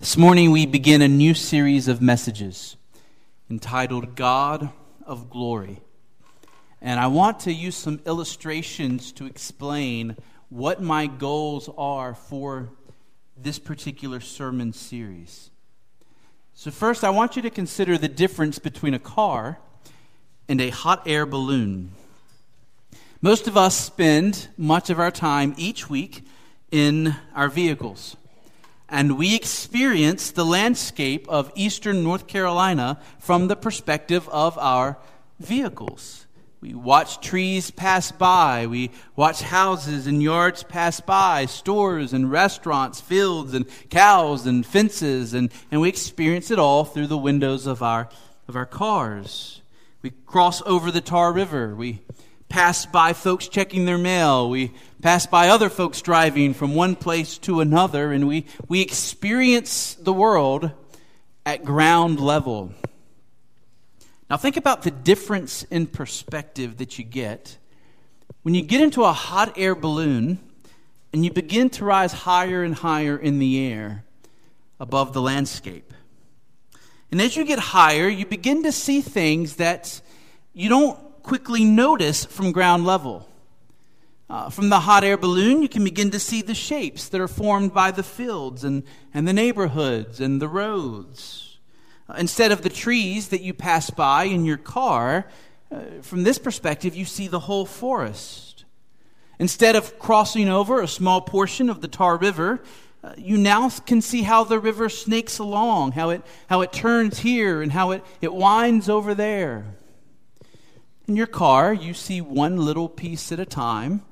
[0.00, 2.76] This morning we begin a new series of messages
[3.50, 4.70] entitled God
[5.04, 5.80] of Glory.
[6.80, 10.16] And I want to use some illustrations to explain
[10.50, 12.68] what my goals are for
[13.36, 15.50] this particular sermon series.
[16.54, 19.58] So, first, I want you to consider the difference between a car
[20.48, 21.90] and a hot air balloon.
[23.20, 26.24] Most of us spend much of our time each week
[26.70, 28.16] in our vehicles
[28.88, 34.96] and we experience the landscape of eastern North Carolina from the perspective of our
[35.38, 36.26] vehicles.
[36.60, 38.66] We watch trees pass by.
[38.66, 45.34] We watch houses and yards pass by, stores and restaurants, fields and cows and fences,
[45.34, 48.08] and, and we experience it all through the windows of our,
[48.48, 49.60] of our cars.
[50.02, 51.76] We cross over the Tar River.
[51.76, 52.00] We
[52.48, 54.50] pass by folks checking their mail.
[54.50, 59.94] We pass by other folks driving from one place to another, and we, we experience
[59.94, 60.70] the world
[61.46, 62.72] at ground level.
[64.28, 67.56] Now, think about the difference in perspective that you get
[68.42, 70.38] when you get into a hot air balloon
[71.12, 74.04] and you begin to rise higher and higher in the air
[74.80, 75.92] above the landscape.
[77.10, 80.00] And as you get higher, you begin to see things that
[80.52, 83.27] you don't quickly notice from ground level.
[84.30, 87.28] Uh, from the hot air balloon, you can begin to see the shapes that are
[87.28, 88.82] formed by the fields and,
[89.14, 91.58] and the neighborhoods and the roads.
[92.08, 95.26] Uh, instead of the trees that you pass by in your car,
[95.72, 98.64] uh, from this perspective, you see the whole forest.
[99.38, 102.60] Instead of crossing over a small portion of the Tar River,
[103.02, 107.20] uh, you now can see how the river snakes along, how it, how it turns
[107.20, 109.64] here and how it, it winds over there.
[111.08, 114.02] In your car, you see one little piece at a time.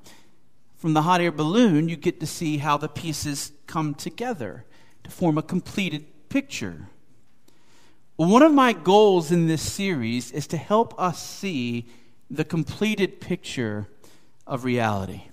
[0.76, 4.64] From the hot air balloon, you get to see how the pieces come together
[5.04, 6.88] to form a completed picture.
[8.16, 11.84] one of my goals in this series is to help us see
[12.30, 13.88] the completed picture
[14.46, 15.24] of reality.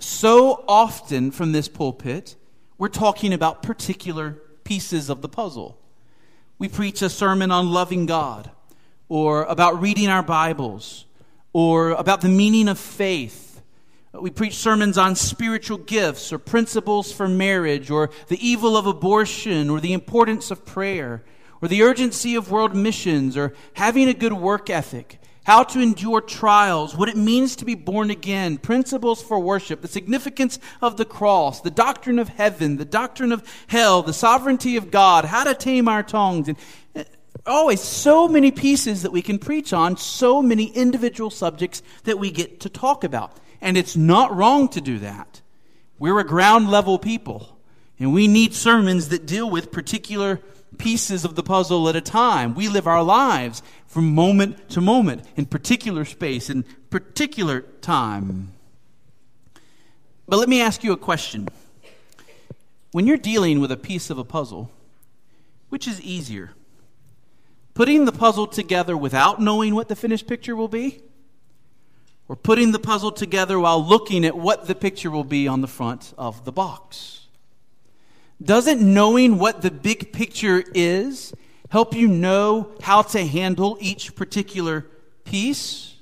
[0.00, 2.36] So often from this pulpit,
[2.76, 4.32] we're talking about particular
[4.64, 5.78] pieces of the puzzle.
[6.58, 8.50] We preach a sermon on loving God
[9.08, 11.06] or about reading our Bibles,
[11.52, 13.62] or about the meaning of faith.
[14.12, 19.70] We preach sermons on spiritual gifts, or principles for marriage, or the evil of abortion,
[19.70, 21.24] or the importance of prayer,
[21.60, 26.20] or the urgency of world missions, or having a good work ethic, how to endure
[26.20, 31.04] trials, what it means to be born again, principles for worship, the significance of the
[31.04, 35.54] cross, the doctrine of heaven, the doctrine of hell, the sovereignty of God, how to
[35.54, 36.48] tame our tongues.
[36.48, 36.58] And
[37.48, 42.30] always so many pieces that we can preach on, so many individual subjects that we
[42.30, 43.36] get to talk about.
[43.60, 45.40] And it's not wrong to do that.
[45.98, 47.58] We're a ground level people,
[47.98, 50.40] and we need sermons that deal with particular
[50.76, 52.54] pieces of the puzzle at a time.
[52.54, 58.52] We live our lives from moment to moment in particular space, in particular time.
[60.28, 61.48] But let me ask you a question.
[62.92, 64.70] When you're dealing with a piece of a puzzle,
[65.68, 66.52] which is easier?
[67.78, 71.00] Putting the puzzle together without knowing what the finished picture will be,
[72.26, 75.68] or putting the puzzle together while looking at what the picture will be on the
[75.68, 77.28] front of the box?
[78.42, 81.32] Doesn't knowing what the big picture is
[81.68, 84.84] help you know how to handle each particular
[85.22, 85.94] piece?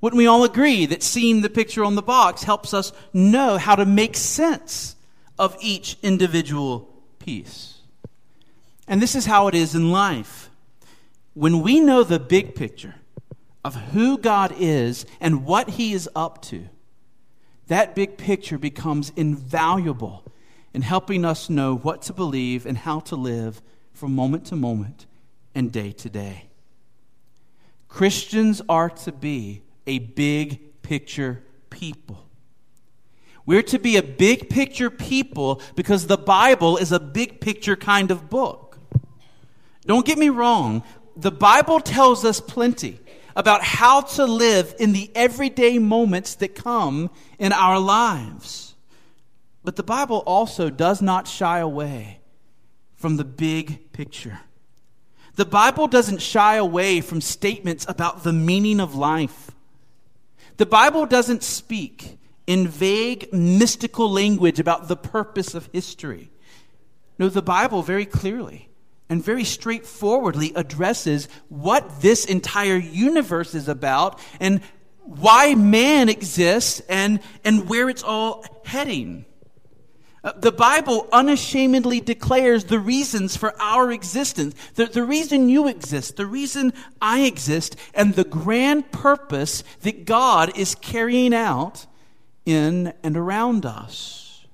[0.00, 3.74] Wouldn't we all agree that seeing the picture on the box helps us know how
[3.74, 4.96] to make sense
[5.38, 6.88] of each individual
[7.18, 7.74] piece?
[8.86, 10.47] And this is how it is in life
[11.38, 12.96] when we know the big picture
[13.64, 16.68] of who God is and what He is up to,
[17.68, 20.24] that big picture becomes invaluable
[20.74, 23.62] in helping us know what to believe and how to live
[23.92, 25.06] from moment to moment
[25.54, 26.46] and day to day.
[27.86, 32.26] Christians are to be a big picture people.
[33.46, 38.10] We're to be a big picture people because the Bible is a big picture kind
[38.10, 38.68] of book.
[39.88, 40.82] Don't get me wrong,
[41.18, 43.00] the Bible tells us plenty
[43.34, 48.76] about how to live in the everyday moments that come in our lives.
[49.64, 52.20] But the Bible also does not shy away
[52.94, 54.40] from the big picture.
[55.34, 59.50] The Bible doesn't shy away from statements about the meaning of life.
[60.56, 66.30] The Bible doesn't speak in vague, mystical language about the purpose of history.
[67.18, 68.67] No, the Bible very clearly
[69.08, 74.60] and very straightforwardly addresses what this entire universe is about and
[74.98, 79.24] why man exists and, and where it's all heading.
[80.22, 86.16] Uh, the Bible unashamedly declares the reasons for our existence, the, the reason you exist,
[86.16, 91.86] the reason I exist, and the grand purpose that God is carrying out
[92.44, 94.44] in and around us.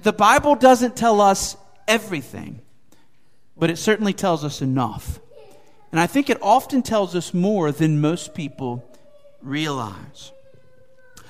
[0.00, 1.56] The Bible doesn't tell us
[1.86, 2.60] everything,
[3.58, 5.20] but it certainly tells us enough.
[5.90, 8.84] And I think it often tells us more than most people
[9.42, 10.32] realize.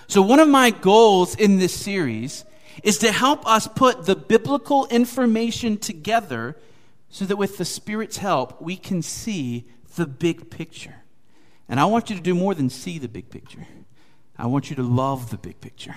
[0.09, 2.45] So, one of my goals in this series
[2.83, 6.57] is to help us put the biblical information together
[7.11, 9.67] so that with the Spirit's help, we can see
[9.97, 10.95] the big picture.
[11.69, 13.67] And I want you to do more than see the big picture,
[14.37, 15.97] I want you to love the big picture.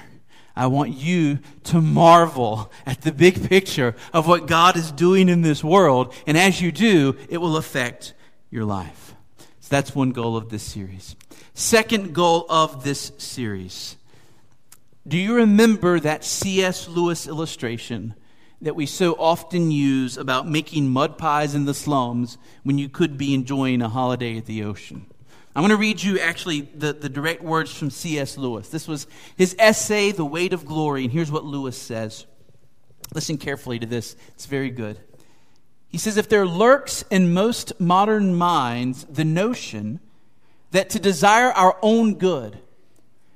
[0.56, 5.42] I want you to marvel at the big picture of what God is doing in
[5.42, 6.14] this world.
[6.28, 8.14] And as you do, it will affect
[8.50, 9.16] your life.
[9.38, 11.16] So that's one goal of this series.
[11.54, 13.96] Second goal of this series.
[15.08, 16.88] Do you remember that C.S.
[16.88, 18.14] Lewis illustration
[18.62, 23.18] that we so often use about making mud pies in the slums when you could
[23.18, 25.08] be enjoying a holiday at the ocean?
[25.56, 28.38] I'm going to read you actually the, the direct words from C.S.
[28.38, 28.70] Lewis.
[28.70, 29.06] This was
[29.36, 32.26] his essay, The Weight of Glory, and here's what Lewis says.
[33.14, 35.00] Listen carefully to this, it's very good.
[35.90, 40.00] He says, If there lurks in most modern minds the notion
[40.72, 42.60] that to desire our own good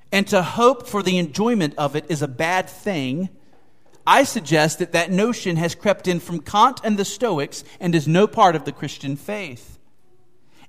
[0.10, 3.28] and to hope for the enjoyment of it is a bad thing,
[4.08, 8.08] I suggest that that notion has crept in from Kant and the Stoics and is
[8.08, 9.75] no part of the Christian faith.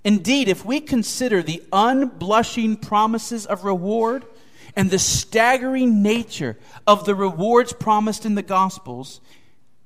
[0.06, 4.24] Indeed, if we consider the unblushing promises of reward
[4.76, 6.56] and the staggering nature
[6.86, 9.20] of the rewards promised in the Gospels,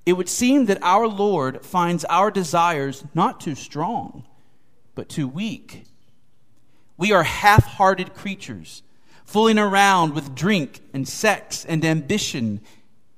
[0.05, 4.27] it would seem that our Lord finds our desires not too strong,
[4.95, 5.85] but too weak.
[6.99, 8.83] We are half hearted creatures,
[9.25, 12.61] fooling around with drink and sex and ambition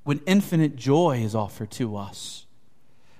[0.05, 2.47] when infinite joy is offered to us.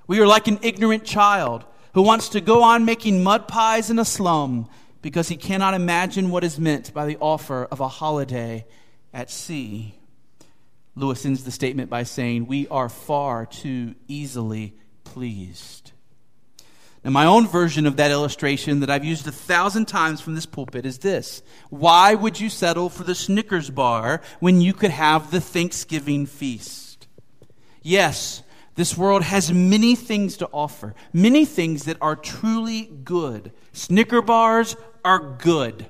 [0.07, 3.99] We are like an ignorant child who wants to go on making mud pies in
[3.99, 4.69] a slum
[5.03, 8.65] because he cannot imagine what is meant by the offer of a holiday
[9.13, 9.95] at sea.
[10.95, 14.75] Lewis ends the statement by saying, We are far too easily
[15.05, 15.93] pleased.
[17.05, 20.47] Now, my own version of that illustration that I've used a thousand times from this
[20.47, 25.31] pulpit is this Why would you settle for the Snickers bar when you could have
[25.31, 27.09] the Thanksgiving feast?
[27.83, 28.43] Yes,
[28.75, 33.53] this world has many things to offer, many things that are truly good.
[33.73, 35.87] Snicker bars are good.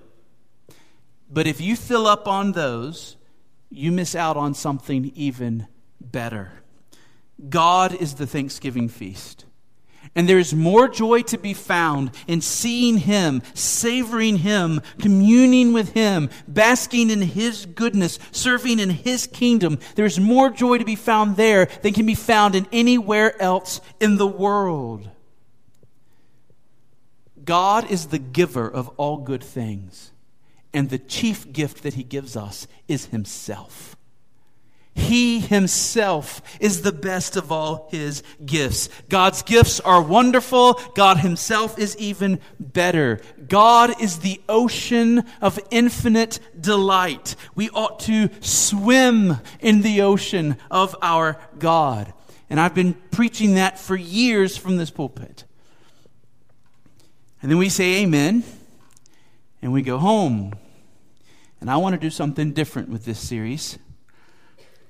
[1.30, 3.16] But if you fill up on those,
[3.70, 5.66] you miss out on something even
[6.00, 6.52] better.
[7.48, 9.46] God is the Thanksgiving feast.
[10.14, 15.92] And there is more joy to be found in seeing Him, savoring Him, communing with
[15.92, 19.78] Him, basking in His goodness, serving in His kingdom.
[19.94, 23.80] There is more joy to be found there than can be found in anywhere else
[24.00, 25.08] in the world.
[27.42, 30.12] God is the giver of all good things.
[30.74, 33.91] And the chief gift that he gives us is himself.
[34.94, 38.90] He himself is the best of all his gifts.
[39.08, 40.74] God's gifts are wonderful.
[40.94, 43.20] God himself is even better.
[43.48, 47.36] God is the ocean of infinite delight.
[47.54, 52.12] We ought to swim in the ocean of our God.
[52.50, 55.44] And I've been preaching that for years from this pulpit.
[57.40, 58.44] And then we say amen
[59.62, 60.52] and we go home.
[61.62, 63.78] And I want to do something different with this series.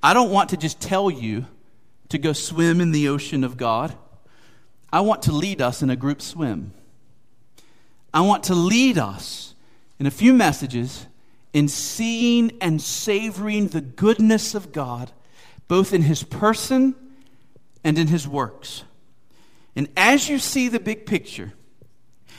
[0.03, 1.45] I don't want to just tell you
[2.09, 3.95] to go swim in the ocean of God.
[4.91, 6.73] I want to lead us in a group swim.
[8.13, 9.55] I want to lead us
[9.97, 11.07] in a few messages
[11.53, 15.11] in seeing and savoring the goodness of God,
[15.67, 16.95] both in His person
[17.83, 18.83] and in His works.
[19.75, 21.53] And as you see the big picture,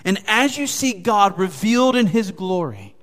[0.04, 2.93] and as you see God revealed in His glory,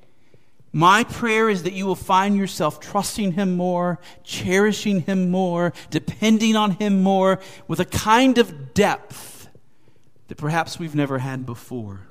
[0.73, 6.55] my prayer is that you will find yourself trusting Him more, cherishing Him more, depending
[6.55, 9.49] on Him more, with a kind of depth
[10.29, 12.07] that perhaps we've never had before.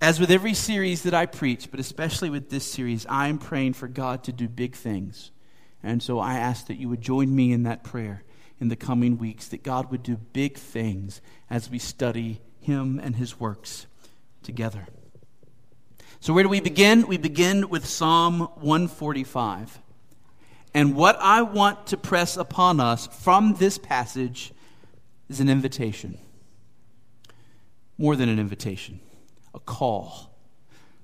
[0.00, 3.74] As with every series that I preach, but especially with this series, I am praying
[3.74, 5.30] for God to do big things.
[5.80, 8.24] And so I ask that you would join me in that prayer
[8.60, 13.14] in the coming weeks, that God would do big things as we study Him and
[13.14, 13.86] His works
[14.42, 14.86] together.
[16.22, 17.08] So, where do we begin?
[17.08, 19.80] We begin with Psalm 145.
[20.72, 24.52] And what I want to press upon us from this passage
[25.28, 26.18] is an invitation.
[27.98, 29.00] More than an invitation,
[29.52, 30.32] a call.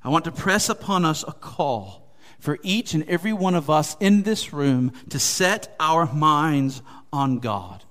[0.04, 3.96] I want to press upon us a call for each and every one of us
[3.98, 6.80] in this room to set our minds
[7.12, 7.82] on God.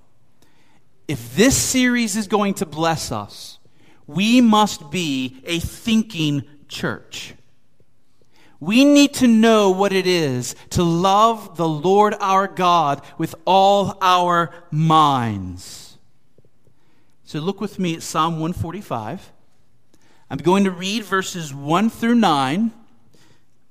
[1.06, 3.58] If this series is going to bless us,
[4.06, 7.34] we must be a thinking church.
[8.60, 13.96] We need to know what it is to love the Lord our God with all
[14.00, 15.96] our minds.
[17.24, 19.32] So look with me at Psalm 145.
[20.30, 22.72] I'm going to read verses 1 through 9,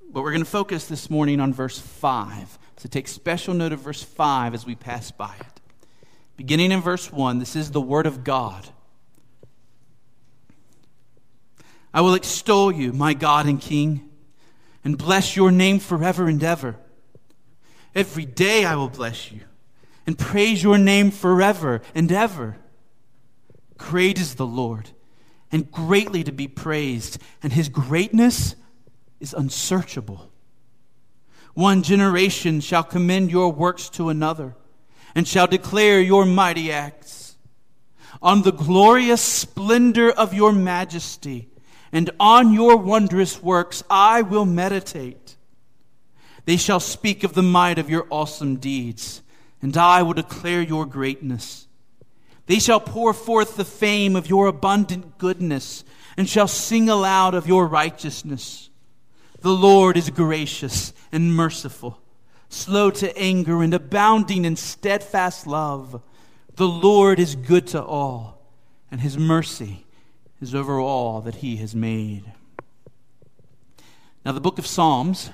[0.10, 2.58] but we're going to focus this morning on verse 5.
[2.78, 5.62] So take special note of verse 5 as we pass by it.
[6.38, 8.70] Beginning in verse 1, this is the Word of God.
[11.98, 14.08] I will extol you, my God and King,
[14.84, 16.76] and bless your name forever and ever.
[17.96, 19.40] Every day I will bless you
[20.06, 22.58] and praise your name forever and ever.
[23.80, 24.92] Great is the Lord
[25.52, 28.54] and greatly to be praised, and his greatness
[29.20, 30.32] is unsearchable.
[31.56, 34.56] One generation shall commend your works to another
[35.16, 37.38] and shall declare your mighty acts.
[38.22, 41.50] On the glorious splendor of your majesty
[41.92, 45.36] and on your wondrous works I will meditate.
[46.46, 49.22] They shall speak of the might of your awesome deeds,
[49.62, 51.68] and I will declare your greatness.
[52.46, 55.84] They shall pour forth the fame of your abundant goodness,
[56.16, 58.70] and shall sing aloud of your righteousness.
[59.42, 62.00] The Lord is gracious and merciful
[62.50, 66.02] slow to anger, and abounding in steadfast love.
[66.56, 68.42] The Lord is good to all,
[68.90, 69.86] and his mercy
[70.42, 72.32] is over all that he has made.
[74.26, 75.32] Now, the book of Psalms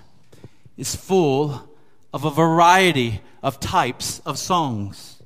[0.78, 1.70] is full
[2.14, 5.22] of a variety of types of songs.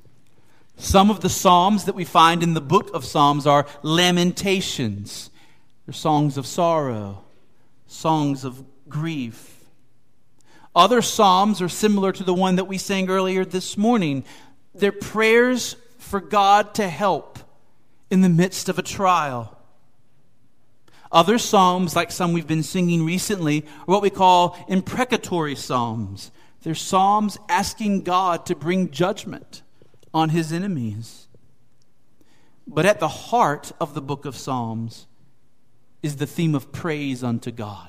[0.76, 5.30] Some of the Psalms that we find in the book of Psalms are lamentations,
[5.86, 7.24] they're songs of sorrow,
[7.86, 9.58] songs of grief
[10.78, 14.24] other Psalms are similar to the one that we sang earlier this morning.
[14.72, 17.40] They're prayers for God to help
[18.12, 19.57] in the midst of a trial.
[21.10, 26.30] Other Psalms, like some we've been singing recently, are what we call imprecatory Psalms.
[26.62, 29.62] They're Psalms asking God to bring judgment
[30.12, 31.28] on his enemies.
[32.66, 35.06] But at the heart of the book of Psalms
[36.02, 37.88] is the theme of praise unto God.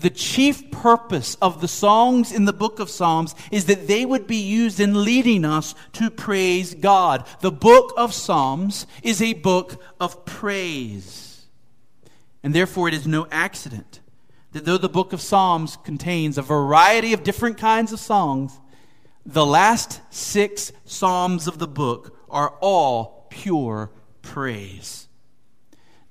[0.00, 4.26] The chief purpose of the songs in the book of Psalms is that they would
[4.26, 7.24] be used in leading us to praise God.
[7.40, 11.23] The book of Psalms is a book of praise.
[12.44, 14.00] And therefore, it is no accident
[14.52, 18.60] that though the book of Psalms contains a variety of different kinds of songs,
[19.24, 25.08] the last six Psalms of the book are all pure praise.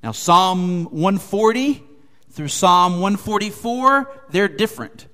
[0.02, 1.84] Now, Psalm 140
[2.32, 5.08] through Psalm 144, they're different.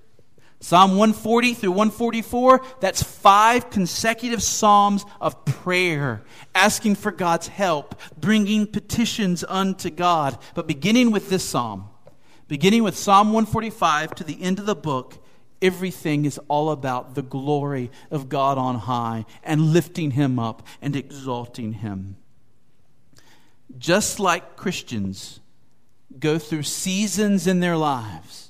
[0.61, 6.21] Psalm 140 through 144, that's five consecutive Psalms of prayer,
[6.53, 10.37] asking for God's help, bringing petitions unto God.
[10.55, 11.89] But beginning with this Psalm,
[12.49, 15.23] beginning with Psalm 145 to the end of the book,
[15.61, 20.93] everything is all about the glory of God on high and lifting Him up and
[20.93, 22.17] exalting Him.
[23.77, 25.39] Just like Christians,
[26.19, 28.48] go through seasons in their lives.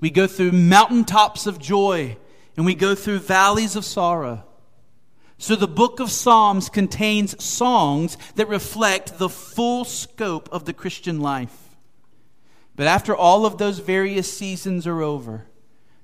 [0.00, 2.16] We go through mountaintops of joy
[2.56, 4.44] and we go through valleys of sorrow.
[5.38, 11.20] So the book of Psalms contains songs that reflect the full scope of the Christian
[11.20, 11.76] life.
[12.74, 15.46] But after all of those various seasons are over,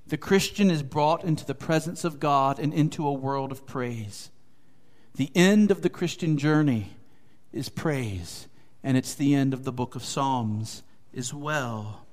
[0.07, 4.29] the Christian is brought into the presence of God and into a world of praise.
[5.15, 6.93] The end of the Christian journey
[7.51, 8.47] is praise
[8.83, 10.83] and it's the end of the book of Psalms
[11.15, 12.04] as well.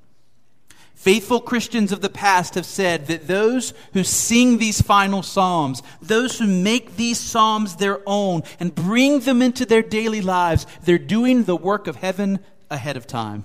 [1.03, 6.39] Faithful Christians of the past have said that those who sing these final Psalms, those
[6.39, 11.43] who make these Psalms their own and bring them into their daily lives, they're doing
[11.43, 12.39] the work of heaven
[12.71, 13.45] ahead of time.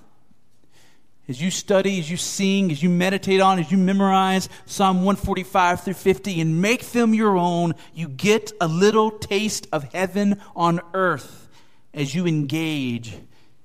[1.27, 5.81] As you study, as you sing, as you meditate on, as you memorize Psalm 145
[5.81, 10.79] through 50 and make them your own, you get a little taste of heaven on
[10.93, 11.47] earth
[11.91, 13.17] as you engage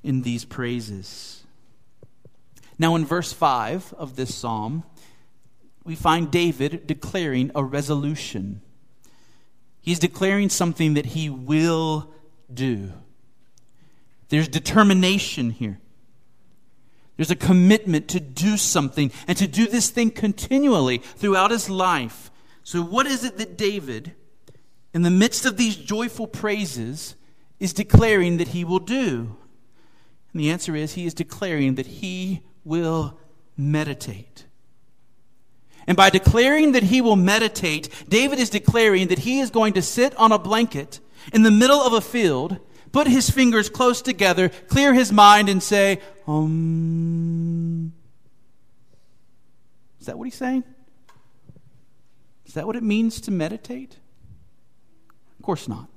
[0.02, 1.41] in these praises.
[2.82, 4.82] Now, in verse 5 of this psalm,
[5.84, 8.60] we find David declaring a resolution.
[9.80, 12.12] He's declaring something that he will
[12.52, 12.92] do.
[14.30, 15.78] There's determination here.
[17.16, 22.32] There's a commitment to do something and to do this thing continually throughout his life.
[22.64, 24.16] So, what is it that David,
[24.92, 27.14] in the midst of these joyful praises,
[27.60, 29.36] is declaring that he will do?
[30.32, 33.18] And the answer is he is declaring that he will
[33.56, 34.46] meditate.
[35.86, 39.82] And by declaring that he will meditate, David is declaring that he is going to
[39.82, 41.00] sit on a blanket
[41.32, 42.58] in the middle of a field,
[42.92, 47.92] put his fingers close together, clear his mind, and say, Um.
[50.00, 50.64] Is that what he's saying?
[52.44, 53.98] Is that what it means to meditate?
[55.38, 55.88] Of course not.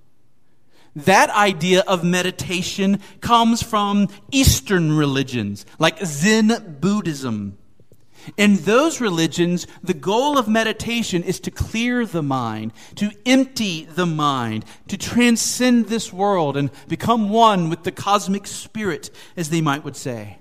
[0.96, 7.58] That idea of meditation comes from Eastern religions, like Zen Buddhism.
[8.38, 14.06] In those religions, the goal of meditation is to clear the mind, to empty the
[14.06, 19.84] mind, to transcend this world and become one with the cosmic spirit, as they might
[19.84, 20.40] would say.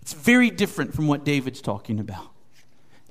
[0.00, 2.30] It's very different from what David's talking about.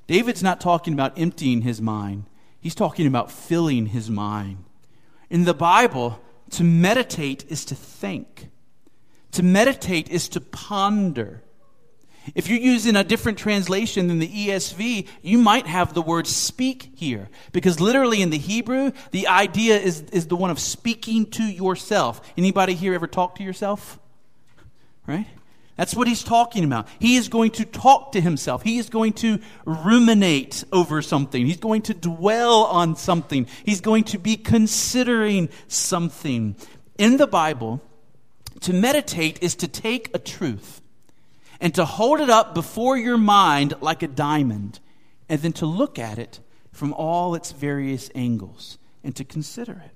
[0.07, 2.25] David's not talking about emptying his mind.
[2.59, 4.63] He's talking about filling his mind.
[5.29, 6.19] In the Bible,
[6.51, 8.49] to meditate is to think.
[9.31, 11.43] To meditate is to ponder.
[12.33, 16.91] If you're using a different translation than the ESV, you might have the word speak
[16.95, 17.29] here.
[17.51, 22.21] Because literally in the Hebrew, the idea is, is the one of speaking to yourself.
[22.37, 23.99] Anybody here ever talk to yourself?
[25.05, 25.27] Right?
[25.75, 26.87] That's what he's talking about.
[26.99, 28.63] He is going to talk to himself.
[28.63, 31.45] He is going to ruminate over something.
[31.45, 33.47] He's going to dwell on something.
[33.65, 36.55] He's going to be considering something.
[36.97, 37.81] In the Bible,
[38.61, 40.81] to meditate is to take a truth
[41.59, 44.79] and to hold it up before your mind like a diamond,
[45.27, 46.39] and then to look at it
[46.71, 49.91] from all its various angles and to consider it.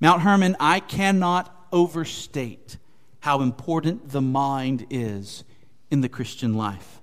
[0.00, 2.76] Mount Hermon, I cannot overstate
[3.20, 5.44] how important the mind is
[5.90, 7.00] in the Christian life.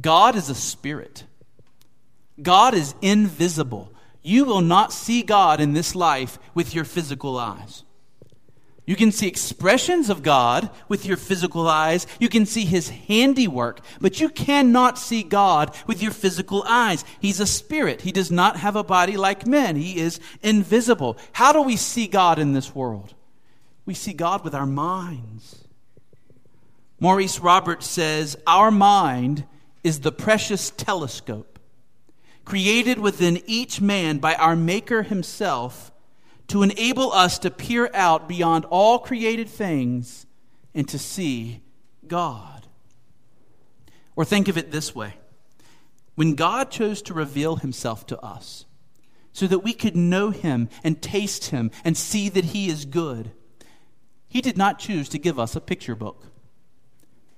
[0.00, 1.24] God is a spirit,
[2.40, 3.92] God is invisible.
[4.22, 7.84] You will not see God in this life with your physical eyes.
[8.86, 12.06] You can see expressions of God with your physical eyes.
[12.20, 17.04] You can see his handiwork, but you cannot see God with your physical eyes.
[17.20, 18.02] He's a spirit.
[18.02, 19.74] He does not have a body like men.
[19.74, 21.18] He is invisible.
[21.32, 23.14] How do we see God in this world?
[23.86, 25.64] We see God with our minds.
[27.00, 29.46] Maurice Roberts says, Our mind
[29.84, 31.58] is the precious telescope
[32.44, 35.92] created within each man by our Maker himself
[36.48, 40.26] to enable us to peer out beyond all created things
[40.74, 41.60] and to see
[42.06, 42.66] God.
[44.14, 45.14] Or think of it this way
[46.14, 48.64] when God chose to reveal himself to us
[49.32, 53.32] so that we could know him and taste him and see that he is good,
[54.36, 56.22] he did not choose to give us a picture book.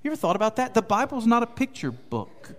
[0.02, 0.74] You ever thought about that?
[0.74, 2.56] The Bible's not a picture book,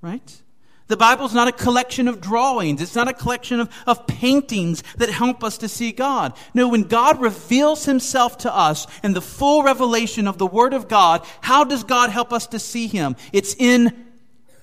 [0.00, 0.40] right?
[0.86, 2.80] The Bible's not a collection of drawings.
[2.80, 6.36] It's not a collection of, of paintings that help us to see God.
[6.54, 10.86] No, when God reveals himself to us in the full revelation of the Word of
[10.86, 13.16] God, how does God help us to see him?
[13.32, 14.06] It's in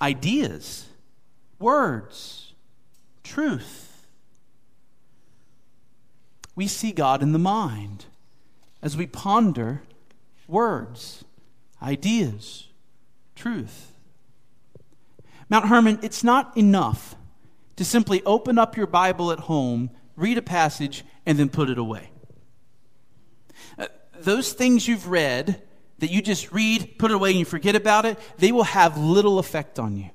[0.01, 0.87] ideas,
[1.59, 2.53] words,
[3.25, 4.07] truth.
[6.55, 8.05] We see God in the mind
[8.81, 9.83] as we ponder
[10.47, 11.23] words,
[11.81, 12.67] ideas,
[13.35, 13.93] truth.
[15.49, 17.15] Mount Hermon, it's not enough
[17.75, 21.77] to simply open up your Bible at home, read a passage, and then put it
[21.77, 22.11] away.
[23.77, 23.87] Uh,
[24.19, 25.61] those things you've read
[25.99, 28.97] that you just read, put it away, and you forget about it, they will have
[28.97, 30.09] little effect on you.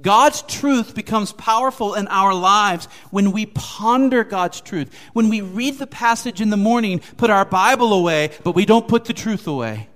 [0.00, 4.90] God's truth becomes powerful in our lives when we ponder God's truth.
[5.12, 8.88] When we read the passage in the morning, put our Bible away, but we don't
[8.88, 9.88] put the truth away.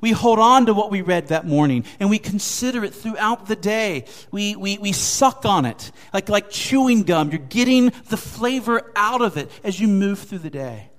[0.00, 3.56] We hold on to what we read that morning and we consider it throughout the
[3.56, 4.04] day.
[4.30, 7.30] We, we, we suck on it like, like chewing gum.
[7.30, 10.90] You're getting the flavor out of it as you move through the day.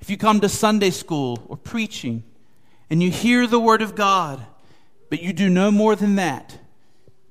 [0.00, 2.24] If you come to Sunday school or preaching
[2.90, 4.44] and you hear the Word of God,
[5.10, 6.58] but you do no more than that,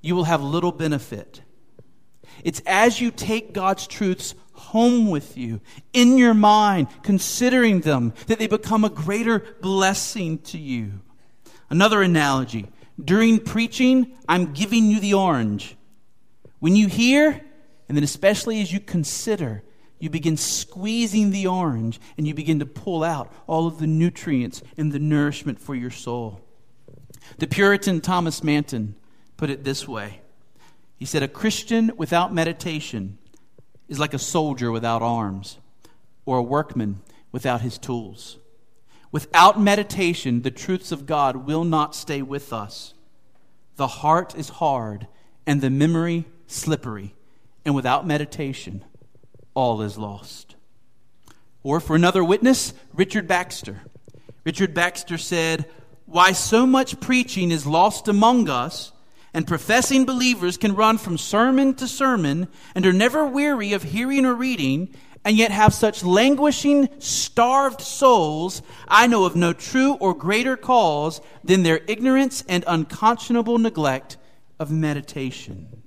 [0.08, 1.42] you will have little benefit.
[2.44, 5.60] It's as you take God's truths home with you,
[5.94, 10.94] in your mind, considering them, that they become a greater blessing to you.
[11.70, 12.68] Another analogy
[13.04, 15.76] during preaching, I'm giving you the orange.
[16.60, 17.42] When you hear,
[17.88, 19.64] and then especially as you consider,
[20.00, 24.62] you begin squeezing the orange and you begin to pull out all of the nutrients
[24.78, 26.42] and the nourishment for your soul.
[27.40, 28.96] The Puritan Thomas Manton
[29.38, 30.22] put it this way
[30.98, 33.18] He said, A Christian without meditation
[33.88, 35.60] is like a soldier without arms
[36.26, 38.38] or a workman without his tools.
[39.12, 42.94] Without meditation, the truths of God will not stay with us.
[43.78, 45.08] The heart is hard
[45.46, 47.16] and the memory slippery,
[47.66, 48.84] and without meditation,
[49.54, 50.56] all is lost.
[51.64, 53.82] Or for another witness, Richard Baxter.
[54.44, 55.66] Richard Baxter said,
[56.06, 58.92] Why so much preaching is lost among us
[59.38, 64.26] And professing believers can run from sermon to sermon and are never weary of hearing
[64.26, 64.90] or reading,
[65.24, 71.22] and yet have such languishing, starved souls, I know of no true or greater cause
[71.44, 74.18] than their ignorance and unconscionable neglect
[74.58, 75.84] of meditation.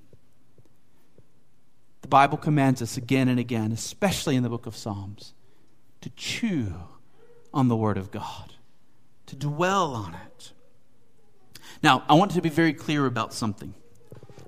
[2.02, 5.34] The Bible commands us again and again, especially in the book of Psalms,
[6.02, 6.72] to chew
[7.52, 8.54] on the Word of God,
[9.26, 10.52] to dwell on it.
[11.82, 13.74] Now, I want to be very clear about something.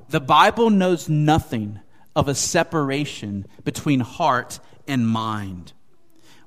[0.09, 1.81] The Bible knows nothing
[2.15, 5.73] of a separation between heart and mind.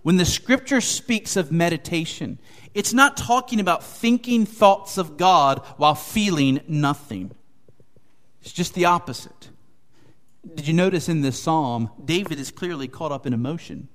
[0.04, 2.38] When the scripture speaks of meditation,
[2.76, 7.32] it's not talking about thinking thoughts of God while feeling nothing.
[8.42, 9.50] It's just the opposite.
[10.54, 13.88] Did you notice in this psalm, David is clearly caught up in emotion?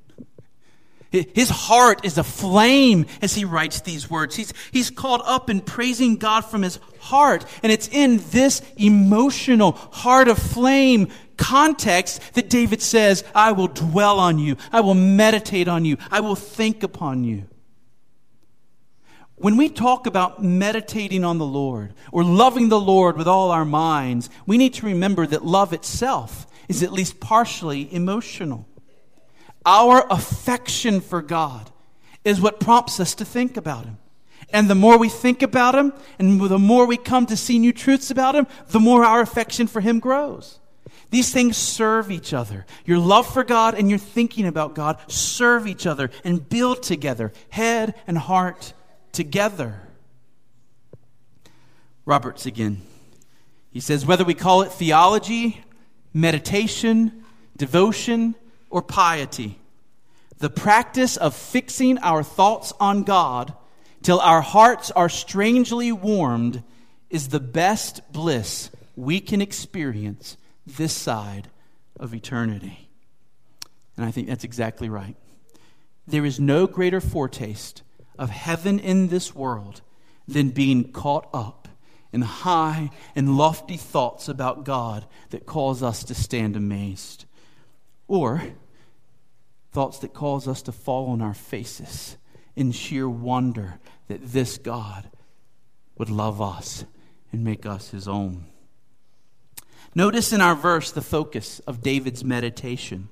[1.10, 4.36] His heart is aflame as he writes these words.
[4.36, 7.44] He's, he's caught up in praising God from his heart.
[7.64, 14.20] And it's in this emotional, heart of flame context that David says, I will dwell
[14.20, 14.56] on you.
[14.70, 15.96] I will meditate on you.
[16.12, 17.46] I will think upon you.
[19.34, 23.64] When we talk about meditating on the Lord or loving the Lord with all our
[23.64, 28.68] minds, we need to remember that love itself is at least partially emotional.
[29.64, 31.70] Our affection for God
[32.24, 33.98] is what prompts us to think about Him.
[34.52, 37.72] And the more we think about Him, and the more we come to see new
[37.72, 40.58] truths about Him, the more our affection for Him grows.
[41.10, 42.66] These things serve each other.
[42.84, 47.32] Your love for God and your thinking about God serve each other and build together,
[47.50, 48.72] head and heart
[49.12, 49.80] together.
[52.04, 52.80] Roberts again.
[53.70, 55.62] He says, whether we call it theology,
[56.12, 57.24] meditation,
[57.56, 58.34] devotion,
[58.70, 59.58] or piety.
[60.38, 63.52] The practice of fixing our thoughts on God
[64.02, 66.62] till our hearts are strangely warmed
[67.10, 71.48] is the best bliss we can experience this side
[71.98, 72.88] of eternity.
[73.96, 75.16] And I think that's exactly right.
[76.06, 77.82] There is no greater foretaste
[78.18, 79.82] of heaven in this world
[80.26, 81.68] than being caught up
[82.12, 87.24] in high and lofty thoughts about God that cause us to stand amazed.
[88.10, 88.42] Or
[89.70, 92.16] thoughts that cause us to fall on our faces
[92.56, 95.08] in sheer wonder that this God
[95.96, 96.84] would love us
[97.30, 98.46] and make us his own.
[99.94, 103.10] Notice in our verse the focus of David's meditation.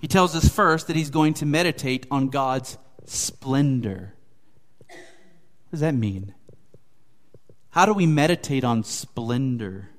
[0.00, 4.14] He tells us first that he's going to meditate on God's splendor.
[4.86, 6.34] What does that mean?
[7.70, 9.90] How do we meditate on splendor?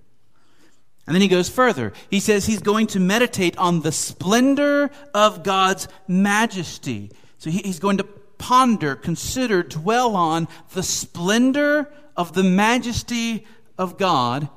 [1.07, 1.93] And then he goes further.
[2.09, 7.11] He says he's going to meditate on the splendor of God's majesty.
[7.37, 8.03] So he's going to
[8.37, 13.45] ponder, consider, dwell on the splendor of the majesty
[13.77, 14.49] of God.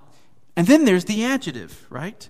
[0.56, 2.28] And then there's the adjective, right?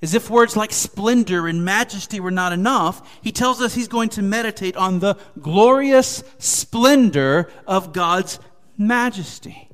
[0.00, 4.10] As if words like splendor and majesty were not enough, he tells us he's going
[4.10, 8.38] to meditate on the glorious splendor of God's
[8.78, 9.70] majesty.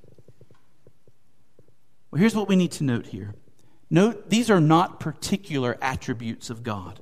[2.10, 3.34] Well, here's what we need to note here
[3.92, 7.00] Note, these are not particular attributes of God.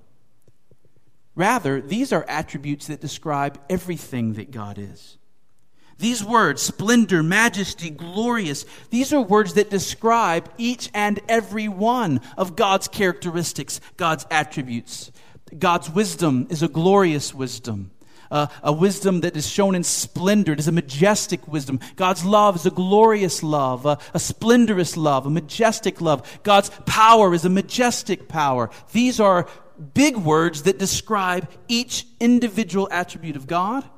[1.37, 5.17] Rather, these are attributes that describe everything that God is.
[5.99, 12.57] These words, splendor, majesty, glorious, these are words that describe each and every one of
[12.57, 15.13] God's characteristics, God's attributes.
[15.57, 17.93] God's wisdom is a glorious wisdom
[18.31, 20.53] a wisdom that is shown in splendor.
[20.53, 21.81] It is a majestic wisdom.
[21.97, 26.41] God's love is a glorious love, a, a splendorous love, a majestic love.
[26.43, 28.71] God's power is a majestic power.
[28.93, 29.49] These are
[29.95, 33.89] big words that describe each individual attribute of God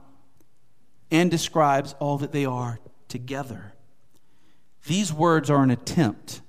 [1.10, 3.74] and describes all that they are together.
[4.86, 6.40] These words are an attempt,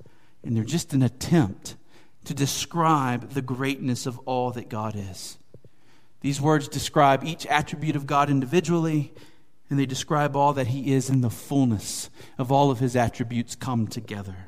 [0.44, 1.76] and they're just an attempt
[2.26, 5.38] to describe the greatness of all that God is.
[6.24, 9.14] These words describe each attribute of God individually,
[9.70, 13.56] and they describe all that He is in the fullness of all of His attributes
[13.56, 14.48] come together.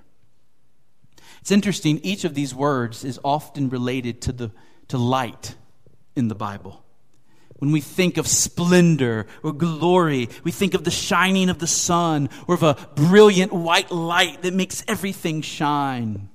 [1.42, 4.52] It's interesting, each of these words is often related to, the,
[4.88, 5.56] to light
[6.16, 6.82] in the Bible.
[7.58, 12.30] When we think of splendor or glory, we think of the shining of the sun
[12.48, 16.30] or of a brilliant white light that makes everything shine.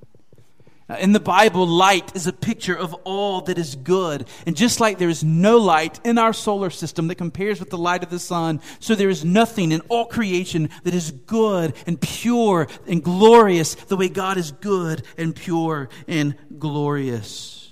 [0.90, 4.26] Uh, in the Bible, light is a picture of all that is good.
[4.44, 7.78] And just like there is no light in our solar system that compares with the
[7.78, 12.00] light of the sun, so there is nothing in all creation that is good and
[12.00, 17.70] pure and glorious the way God is good and pure and glorious.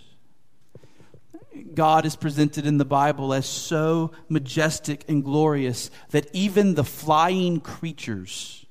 [1.75, 7.61] God is presented in the Bible as so majestic and glorious that even the flying
[7.61, 8.65] creatures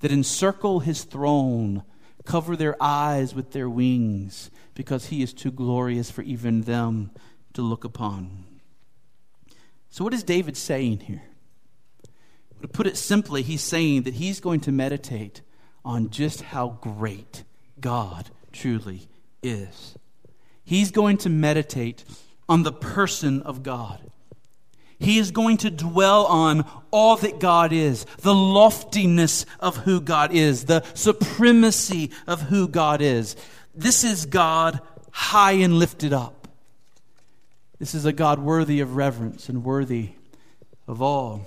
[0.00, 1.82] that encircle his throne
[2.30, 7.10] cover their eyes with their wings, because he is too glorious for even them
[7.52, 8.44] to look upon.
[9.90, 11.24] So, what is David saying here?
[12.62, 15.42] To put it simply, he's saying that he's going to meditate
[15.84, 17.42] on just how great
[17.80, 19.08] God truly
[19.42, 19.96] is.
[20.62, 22.04] He's going to meditate
[22.48, 24.09] on the person of God.
[25.00, 30.32] He is going to dwell on all that God is, the loftiness of who God
[30.32, 33.34] is, the supremacy of who God is.
[33.74, 36.48] This is God high and lifted up.
[37.78, 40.10] This is a God worthy of reverence and worthy
[40.86, 41.46] of all.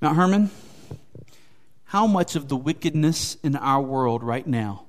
[0.00, 0.50] Mount Hermon,
[1.84, 4.86] how much of the wickedness in our world right now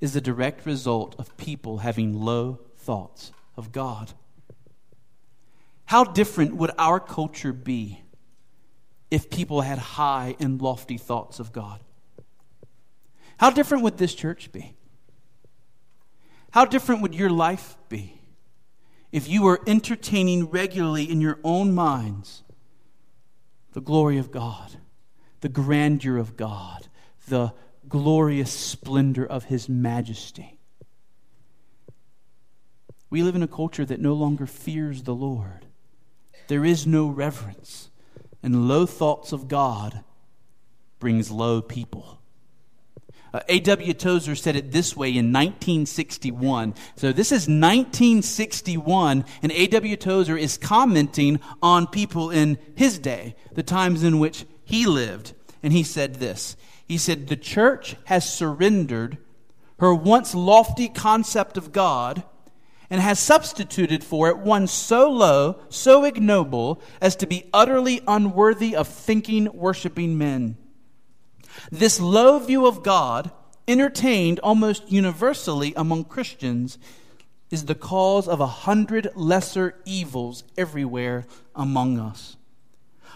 [0.00, 4.12] is the direct result of people having low thoughts of God?
[5.90, 8.00] How different would our culture be
[9.10, 11.80] if people had high and lofty thoughts of God?
[13.38, 14.76] How different would this church be?
[16.52, 18.22] How different would your life be
[19.10, 22.44] if you were entertaining regularly in your own minds
[23.72, 24.70] the glory of God,
[25.40, 26.86] the grandeur of God,
[27.26, 27.52] the
[27.88, 30.60] glorious splendor of His majesty?
[33.10, 35.66] We live in a culture that no longer fears the Lord.
[36.50, 37.90] There is no reverence.
[38.42, 40.02] And low thoughts of God
[40.98, 42.18] brings low people.
[43.32, 43.94] Uh, A.W.
[43.94, 46.74] Tozer said it this way in 1961.
[46.96, 49.96] So this is 1961, and A.W.
[49.96, 55.34] Tozer is commenting on people in his day, the times in which he lived.
[55.62, 56.56] And he said this
[56.88, 59.18] He said, The church has surrendered
[59.78, 62.24] her once lofty concept of God
[62.90, 68.74] and has substituted for it one so low, so ignoble, as to be utterly unworthy
[68.74, 70.56] of thinking, worshiping men.
[71.70, 73.30] This low view of God,
[73.68, 76.78] entertained almost universally among Christians,
[77.50, 82.36] is the cause of a hundred lesser evils everywhere among us.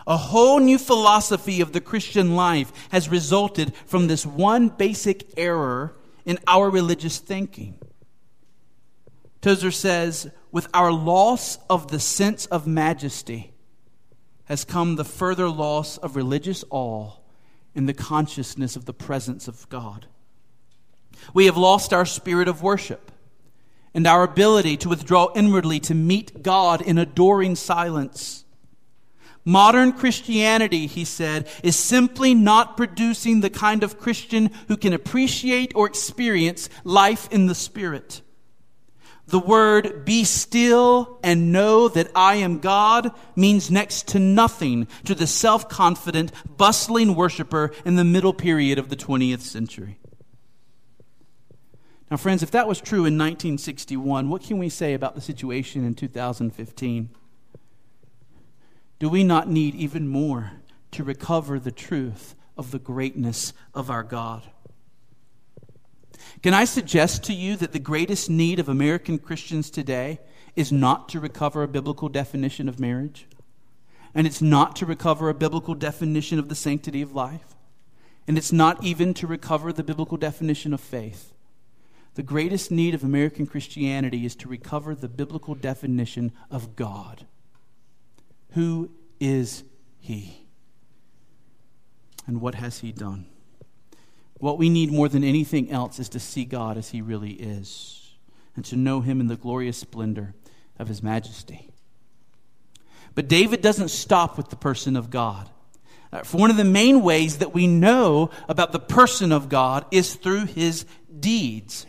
[0.07, 5.97] A whole new philosophy of the Christian life has resulted from this one basic error
[6.27, 7.79] in our religious thinking.
[9.45, 13.53] Tozer says, with our loss of the sense of majesty
[14.47, 17.13] has come the further loss of religious awe
[17.75, 20.07] and the consciousness of the presence of God.
[21.35, 23.13] We have lost our spirit of worship
[23.93, 28.47] and our ability to withdraw inwardly to meet God in adoring silence.
[29.45, 35.73] Modern Christianity, he said, is simply not producing the kind of Christian who can appreciate
[35.75, 38.23] or experience life in the Spirit.
[39.27, 45.15] The word be still and know that I am God means next to nothing to
[45.15, 49.99] the self confident, bustling worshiper in the middle period of the 20th century.
[52.11, 55.85] Now, friends, if that was true in 1961, what can we say about the situation
[55.85, 57.09] in 2015?
[58.99, 60.53] Do we not need even more
[60.93, 64.43] to recover the truth of the greatness of our God?
[66.45, 70.21] Can I suggest to you that the greatest need of American Christians today
[70.55, 73.27] is not to recover a biblical definition of marriage?
[74.15, 77.55] And it's not to recover a biblical definition of the sanctity of life?
[78.29, 81.33] And it's not even to recover the biblical definition of faith.
[82.13, 87.25] The greatest need of American Christianity is to recover the biblical definition of God.
[88.51, 89.65] Who is
[89.99, 90.47] He?
[92.27, 93.29] And what has He done?
[94.39, 98.15] What we need more than anything else is to see God as He really is
[98.57, 100.35] and to know Him in the glorious splendor
[100.79, 101.71] of His majesty.
[103.15, 105.49] But David doesn't stop with the person of God.
[106.13, 109.85] Uh, for one of the main ways that we know about the person of God
[109.91, 110.85] is through his
[111.19, 111.87] deeds.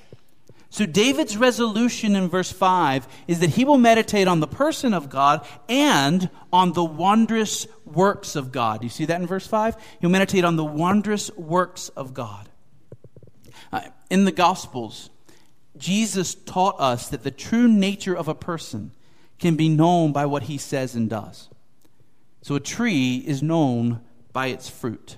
[0.76, 5.08] So, David's resolution in verse 5 is that he will meditate on the person of
[5.08, 8.84] God and on the wondrous works of God.
[8.84, 9.78] You see that in verse 5?
[10.02, 12.50] He'll meditate on the wondrous works of God.
[13.72, 15.12] Uh, in the Gospels,
[15.78, 18.92] Jesus taught us that the true nature of a person
[19.40, 21.48] can be known by what he says and does.
[22.42, 24.02] So, a tree is known
[24.34, 25.16] by its fruit.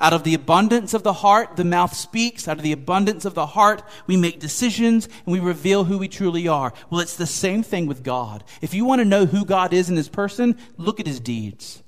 [0.00, 2.48] Out of the abundance of the heart, the mouth speaks.
[2.48, 6.08] Out of the abundance of the heart, we make decisions and we reveal who we
[6.08, 6.72] truly are.
[6.90, 8.42] Well, it's the same thing with God.
[8.60, 11.82] If you want to know who God is in his person, look at his deeds.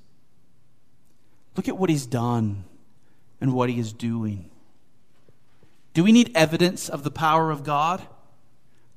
[1.55, 2.63] Look at what he's done
[3.41, 4.49] and what he is doing.
[5.93, 8.01] Do we need evidence of the power of God?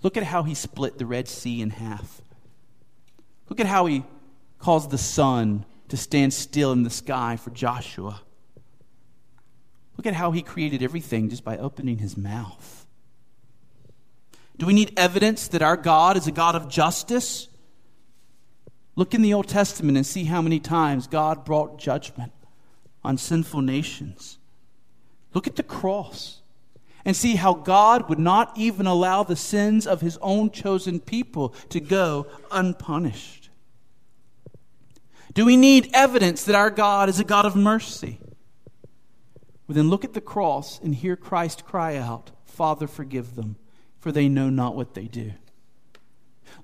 [0.03, 2.21] Look at how he split the Red Sea in half.
[3.49, 4.05] Look at how he
[4.59, 8.21] caused the sun to stand still in the sky for Joshua.
[9.97, 12.87] Look at how he created everything just by opening his mouth.
[14.57, 17.49] Do we need evidence that our God is a God of justice?
[18.97, 22.33] Look in the Old Testament and see how many times God brought judgment
[23.03, 24.39] on sinful nations.
[25.33, 26.41] Look at the cross
[27.05, 31.51] and see how God would not even allow the sins of his own chosen people
[31.71, 33.49] to go unpunished.
[35.33, 38.19] Do we need evidence that our God is a God of mercy?
[39.71, 43.55] Well, then look at the cross and hear Christ cry out, Father, forgive them,
[44.01, 45.35] for they know not what they do.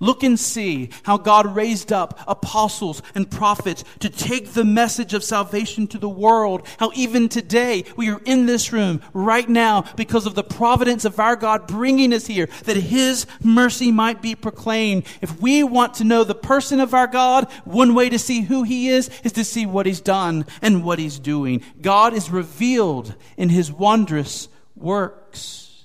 [0.01, 5.25] Look and see how God raised up apostles and prophets to take the message of
[5.25, 6.67] salvation to the world.
[6.79, 11.19] How even today we are in this room right now because of the providence of
[11.19, 15.05] our God bringing us here, that His mercy might be proclaimed.
[15.21, 18.63] If we want to know the person of our God, one way to see who
[18.63, 21.63] He is is to see what He's done and what He's doing.
[21.81, 25.85] God is revealed in His wondrous works.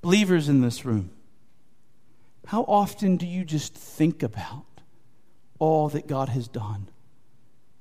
[0.00, 1.10] Believers in this room,
[2.48, 4.64] how often do you just think about
[5.58, 6.88] all that God has done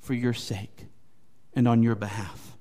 [0.02, 0.88] for your sake
[1.54, 2.58] and on your behalf?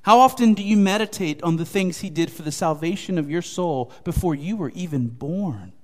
[0.00, 3.42] How often do you meditate on the things He did for the salvation of your
[3.42, 5.74] soul before you were even born?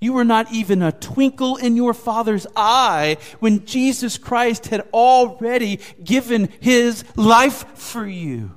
[0.00, 5.80] You were not even a twinkle in your Father's eye when Jesus Christ had already
[6.04, 8.52] given His life for you.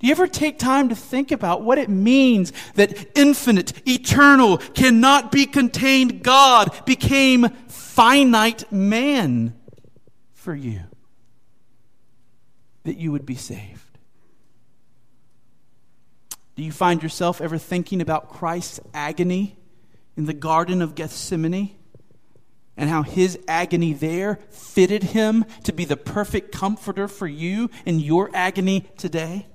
[0.00, 5.30] Do you ever take time to think about what it means that infinite, eternal, cannot
[5.30, 9.54] be contained God became finite man
[10.32, 10.80] for you?
[12.84, 13.98] That you would be saved.
[16.56, 19.58] Do you find yourself ever thinking about Christ's agony
[20.16, 21.76] in the Garden of Gethsemane?
[22.74, 28.00] And how his agony there fitted him to be the perfect comforter for you in
[28.00, 29.46] your agony today?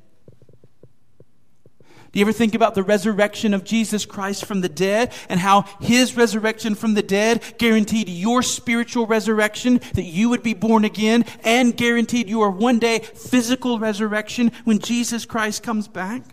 [2.16, 5.64] Do you ever think about the resurrection of Jesus Christ from the dead and how
[5.82, 11.26] his resurrection from the dead guaranteed your spiritual resurrection, that you would be born again,
[11.44, 16.24] and guaranteed your one day physical resurrection when Jesus Christ comes back?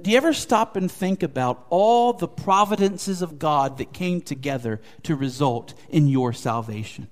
[0.00, 4.80] Do you ever stop and think about all the providences of God that came together
[5.02, 7.08] to result in your salvation?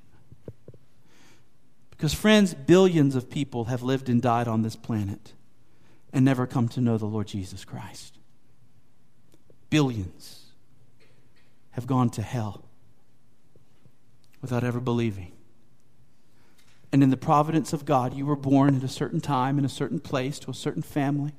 [1.91, 5.33] Because, friends, billions of people have lived and died on this planet
[6.15, 8.19] and never come to know the Lord Jesus Christ.
[9.69, 10.47] Billions
[11.73, 12.65] have gone to hell
[14.41, 15.33] without ever believing.
[16.93, 19.69] And in the providence of God, you were born at a certain time, in a
[19.69, 21.33] certain place, to a certain family.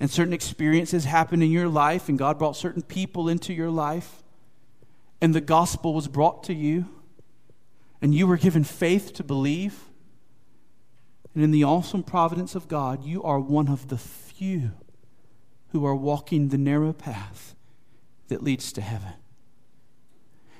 [0.00, 4.22] And certain experiences happened in your life, and God brought certain people into your life.
[5.20, 6.86] And the gospel was brought to you,
[8.00, 9.87] and you were given faith to believe.
[11.38, 14.72] And in the awesome providence of God, you are one of the few
[15.68, 17.54] who are walking the narrow path
[18.26, 19.12] that leads to heaven.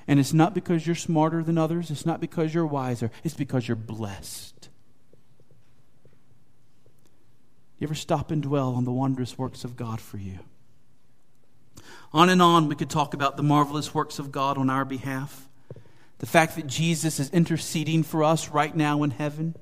[0.07, 3.67] And it's not because you're smarter than others, it's not because you're wiser, it's because
[3.67, 4.69] you're blessed.
[7.81, 10.39] You ever stop and dwell on the wondrous works of God for you?
[12.13, 15.49] On and on, we could talk about the marvelous works of God on our behalf.
[16.21, 19.57] The fact that Jesus is interceding for us right now in heaven.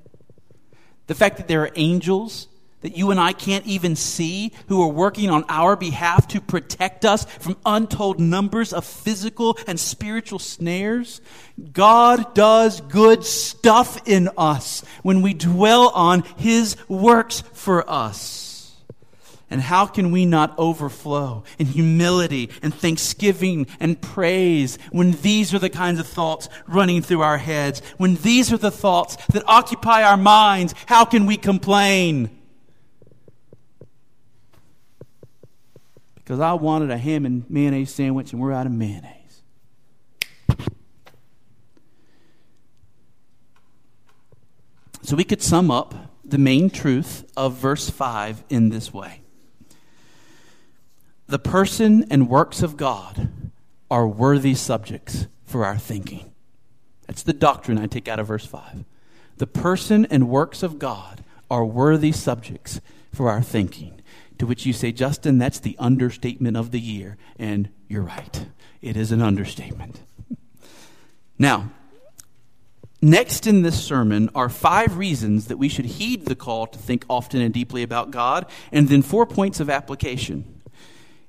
[1.07, 2.47] The fact that there are angels
[2.81, 7.05] that you and I can't even see who are working on our behalf to protect
[7.05, 11.19] us from untold numbers of physical and spiritual snares.
[11.73, 18.46] God does good stuff in us when we dwell on His works for us.
[19.49, 25.59] And how can we not overflow in humility and thanksgiving and praise when these are
[25.59, 27.81] the kinds of thoughts running through our heads?
[27.97, 32.29] When these are the thoughts that occupy our minds, how can we complain?
[36.15, 39.13] Because I wanted a ham and mayonnaise sandwich and we're out of mayonnaise.
[45.03, 45.95] So we could sum up
[46.25, 49.21] the main truth of verse 5 in this way
[51.27, 53.29] the person and works of God
[53.91, 56.33] are worthy subjects for our thinking.
[57.05, 58.85] That's the doctrine I take out of verse 5.
[59.37, 62.81] The person and works of God are worthy subjects
[63.13, 64.01] for our thinking.
[64.39, 67.17] To which you say, Justin, that's the understatement of the year.
[67.39, 68.47] And you're right,
[68.81, 70.01] it is an understatement.
[71.39, 71.69] Now,
[72.99, 77.05] Next in this sermon are five reasons that we should heed the call to think
[77.07, 80.56] often and deeply about God, and then four points of application.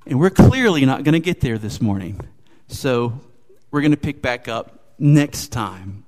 [0.08, 2.18] And we're clearly not going to get there this morning.
[2.66, 3.20] So
[3.70, 6.06] we're going to pick back up next time.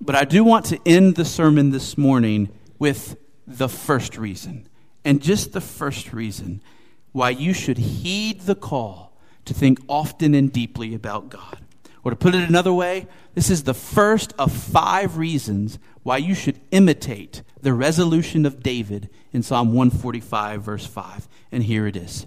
[0.00, 4.68] But I do want to end the sermon this morning with the first reason,
[5.04, 6.62] and just the first reason
[7.10, 11.58] why you should heed the call to think often and deeply about God.
[12.04, 16.36] Or to put it another way, this is the first of five reasons why you
[16.36, 21.28] should imitate the resolution of David in Psalm 145, verse 5.
[21.50, 22.26] And here it is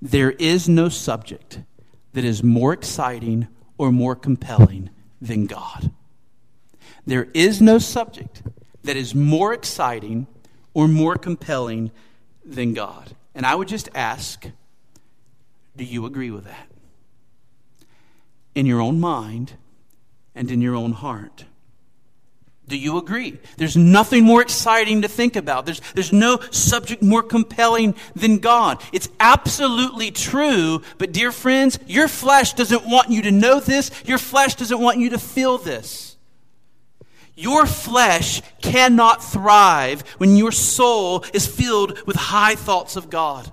[0.00, 1.60] There is no subject
[2.12, 4.90] that is more exciting or more compelling
[5.20, 5.90] than God.
[7.06, 8.42] There is no subject
[8.84, 10.26] that is more exciting
[10.74, 11.90] or more compelling
[12.44, 13.14] than God.
[13.34, 14.46] And I would just ask
[15.76, 16.66] do you agree with that?
[18.56, 19.52] In your own mind
[20.34, 21.44] and in your own heart.
[22.68, 23.38] Do you agree?
[23.56, 25.64] There's nothing more exciting to think about.
[25.64, 28.82] There's, there's no subject more compelling than God.
[28.92, 33.90] It's absolutely true, but dear friends, your flesh doesn't want you to know this.
[34.04, 36.16] Your flesh doesn't want you to feel this.
[37.34, 43.50] Your flesh cannot thrive when your soul is filled with high thoughts of God.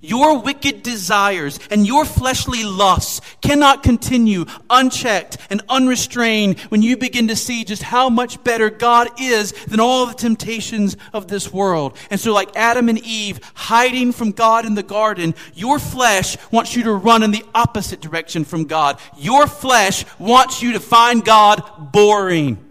[0.00, 7.28] Your wicked desires and your fleshly lusts cannot continue unchecked and unrestrained when you begin
[7.28, 11.96] to see just how much better God is than all the temptations of this world.
[12.10, 16.76] And so, like Adam and Eve hiding from God in the garden, your flesh wants
[16.76, 19.00] you to run in the opposite direction from God.
[19.16, 22.64] Your flesh wants you to find God boring.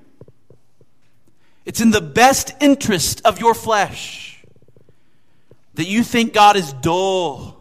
[1.65, 4.26] It's in the best interest of your flesh
[5.77, 7.55] that you think God is dull.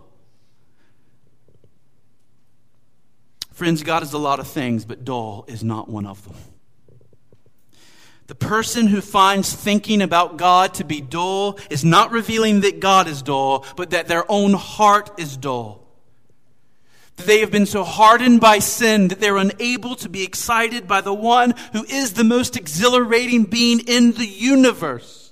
[3.53, 6.35] Friends, God is a lot of things, but dull is not one of them.
[8.27, 13.07] The person who finds thinking about God to be dull is not revealing that God
[13.07, 15.87] is dull, but that their own heart is dull.
[17.17, 21.03] That They have been so hardened by sin that they're unable to be excited by
[21.03, 25.26] the one who is the most exhilarating being in the universe.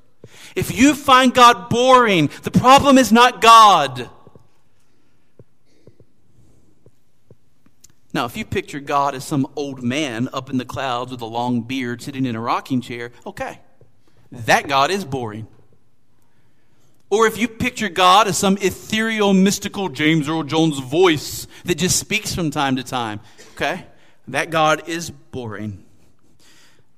[0.54, 4.08] If you find God boring, the problem is not God.
[8.12, 11.26] Now, if you picture God as some old man up in the clouds with a
[11.26, 13.58] long beard sitting in a rocking chair, okay,
[14.30, 15.48] that God is boring.
[17.10, 21.98] Or if you picture God as some ethereal, mystical James Earl Jones voice that just
[21.98, 23.20] speaks from time to time,
[23.54, 23.86] okay,
[24.28, 25.83] that God is boring.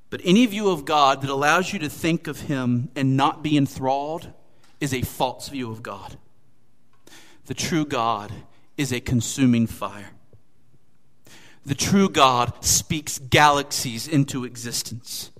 [0.08, 3.56] But any view of God that allows you to think of Him and not be
[3.56, 4.32] enthralled
[4.80, 6.16] is a false view of God.
[7.46, 8.32] The true God
[8.76, 10.10] is a consuming fire.
[11.64, 15.30] The true God speaks galaxies into existence.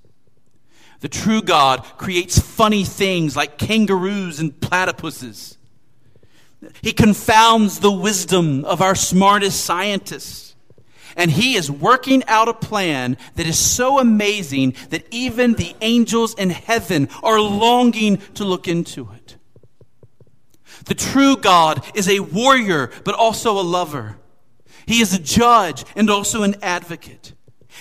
[1.01, 5.57] The true God creates funny things like kangaroos and platypuses.
[6.83, 10.46] He confounds the wisdom of our smartest scientists.
[11.17, 16.35] And he is working out a plan that is so amazing that even the angels
[16.35, 19.37] in heaven are longing to look into it.
[20.85, 24.19] The true God is a warrior, but also a lover.
[24.87, 27.33] He is a judge and also an advocate.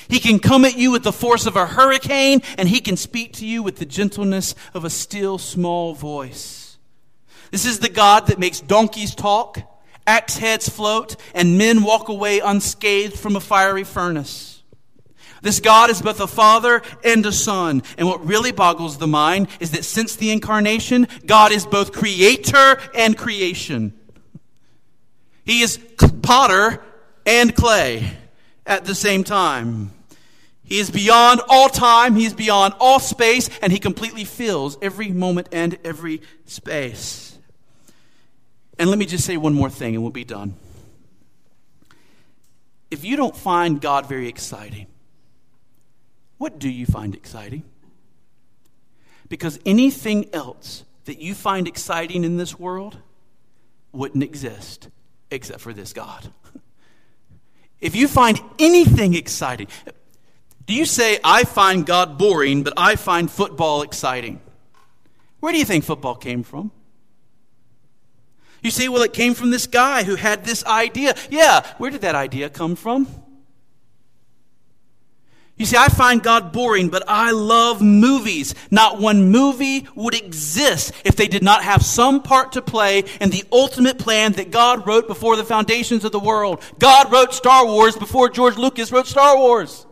[0.07, 3.33] He can come at you with the force of a hurricane, and he can speak
[3.33, 6.77] to you with the gentleness of a still small voice.
[7.51, 9.59] This is the God that makes donkeys talk
[10.07, 14.55] axe heads float, and men walk away unscathed from a fiery furnace.
[15.41, 17.83] This God is both a father and a son.
[17.97, 22.79] And what really boggles the mind is that since the incarnation, God is both creator
[22.95, 23.93] and creation.
[25.45, 25.77] He is
[26.23, 26.83] potter
[27.25, 28.11] and clay
[28.65, 29.91] at the same time.
[30.63, 35.09] He is beyond all time, He is beyond all space, and He completely fills every
[35.09, 37.24] moment and every space.
[38.77, 40.55] And let me just say one more thing and we'll be done.
[42.91, 44.87] If you don't find God very exciting,
[46.37, 47.63] what do you find exciting?
[49.29, 52.97] Because anything else that you find exciting in this world
[53.91, 54.89] wouldn't exist
[55.31, 56.31] except for this God.
[57.79, 59.67] If you find anything exciting,
[60.65, 64.41] do you say, I find God boring, but I find football exciting?
[65.39, 66.71] Where do you think football came from?
[68.65, 71.13] You say, well, it came from this guy who had this idea.
[71.29, 73.07] Yeah, where did that idea come from?
[75.55, 78.55] You see, I find God boring, but I love movies.
[78.71, 83.29] Not one movie would exist if they did not have some part to play in
[83.29, 86.59] the ultimate plan that God wrote before the foundations of the world.
[86.79, 89.85] God wrote Star Wars before George Lucas wrote Star Wars.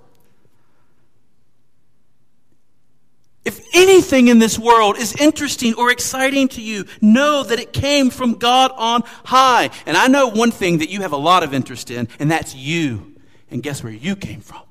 [3.46, 8.10] If anything in this world is interesting or exciting to you, know that it came
[8.10, 9.70] from God on high.
[9.86, 12.56] And I know one thing that you have a lot of interest in, and that's
[12.56, 13.14] you
[13.52, 14.64] And guess where you came from?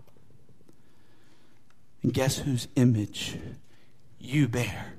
[2.02, 3.38] And guess whose image
[4.18, 4.94] you bear?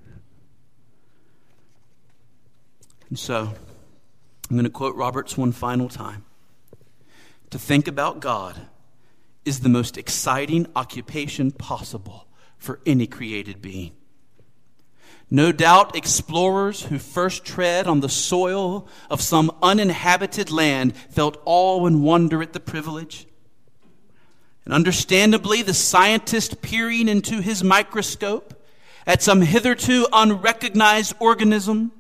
[3.10, 3.54] And so,
[4.50, 6.24] I'm going to quote Roberts one final time.
[7.50, 8.60] To think about God
[9.44, 12.26] is the most exciting occupation possible
[12.64, 13.92] for any created being.
[15.30, 21.86] No doubt, explorers who first tread on the soil of some uninhabited land felt awe
[21.86, 23.28] and wonder at the privilege.
[24.64, 28.54] And understandably, the scientist peering into his microscope
[29.06, 31.92] at some hitherto unrecognized organism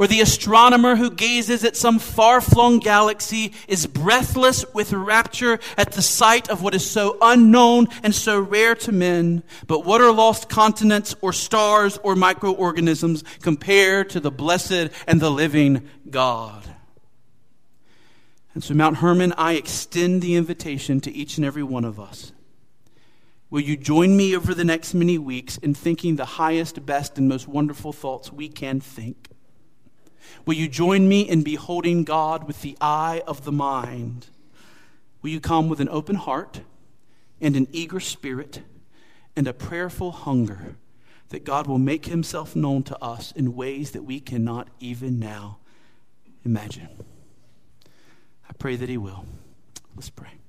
[0.00, 5.92] or the astronomer who gazes at some far flung galaxy is breathless with rapture at
[5.92, 9.42] the sight of what is so unknown and so rare to men.
[9.66, 15.30] But what are lost continents or stars or microorganisms compared to the blessed and the
[15.30, 16.64] living God?
[18.54, 22.32] And so, Mount Hermon, I extend the invitation to each and every one of us.
[23.50, 27.28] Will you join me over the next many weeks in thinking the highest, best, and
[27.28, 29.29] most wonderful thoughts we can think?
[30.46, 34.26] Will you join me in beholding God with the eye of the mind?
[35.22, 36.62] Will you come with an open heart
[37.40, 38.62] and an eager spirit
[39.36, 40.76] and a prayerful hunger
[41.28, 45.58] that God will make himself known to us in ways that we cannot even now
[46.44, 46.88] imagine?
[48.48, 49.24] I pray that he will.
[49.94, 50.39] Let's pray.